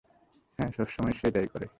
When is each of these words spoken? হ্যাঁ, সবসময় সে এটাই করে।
হ্যাঁ, 0.59 0.71
সবসময় 0.71 1.11
সে 1.11 1.25
এটাই 1.27 1.47
করে। 1.47 1.67